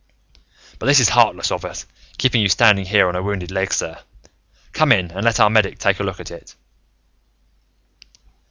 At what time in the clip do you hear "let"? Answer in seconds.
5.23-5.39